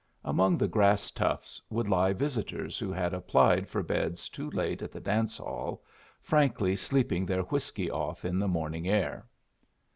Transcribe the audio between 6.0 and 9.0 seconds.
frankly sleeping their whiskey off in the morning